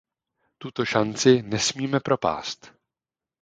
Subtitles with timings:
[0.57, 2.73] Tuto šanci nesmíme propást.